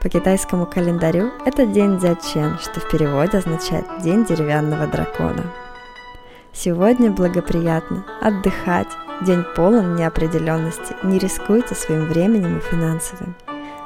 [0.00, 5.52] по китайскому календарю это день Дзячен, что в переводе означает «день деревянного дракона».
[6.52, 8.88] Сегодня благоприятно отдыхать,
[9.22, 13.34] день полон неопределенности, не рискуйте своим временем и финансовым.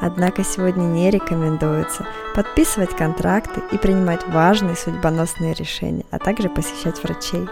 [0.00, 7.48] Однако сегодня не рекомендуется подписывать контракты и принимать важные судьбоносные решения, а также посещать врачей.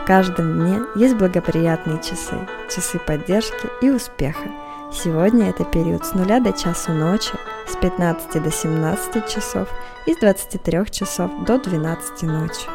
[0.00, 2.36] В каждом дне есть благоприятные часы,
[2.74, 4.48] часы поддержки и успеха–
[4.94, 7.32] Сегодня это период с 0 до часу ночи,
[7.66, 9.66] с 15 до 17 часов
[10.06, 12.66] и с 23 часов до 12 ночи.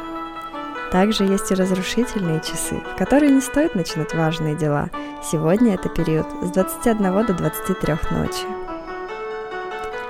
[0.91, 4.89] Также есть и разрушительные часы, в которые не стоит начинать важные дела.
[5.23, 8.45] Сегодня это период с 21 до 23 ночи.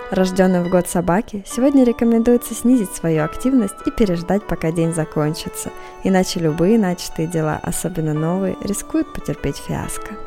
[0.09, 5.71] Рожденным в год собаки сегодня рекомендуется снизить свою активность и переждать, пока день закончится,
[6.05, 10.26] иначе любые начатые дела, особенно новые, рискуют потерпеть фиаско.